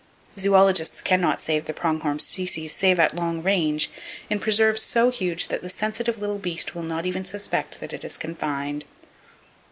Zoologists 0.39 0.99
can 0.99 1.21
not 1.21 1.39
save 1.39 1.65
the 1.65 1.75
prong 1.75 1.99
horn 1.99 2.17
species 2.17 2.73
save 2.75 2.99
at 2.99 3.15
long 3.15 3.43
range, 3.43 3.91
in 4.31 4.39
preserves 4.39 4.81
so 4.81 5.11
huge 5.11 5.49
that 5.49 5.61
the 5.61 5.69
sensitive 5.69 6.17
little 6.17 6.39
beast 6.39 6.73
will 6.73 6.81
not 6.81 7.05
even 7.05 7.23
suspect 7.23 7.79
that 7.79 7.93
it 7.93 8.03
is 8.03 8.17
confined. 8.17 8.83